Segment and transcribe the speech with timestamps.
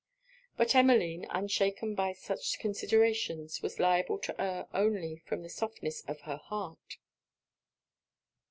[0.57, 6.21] But Emmeline, unshaken by such considerations, was liable to err only from the softness of
[6.21, 6.97] her heart.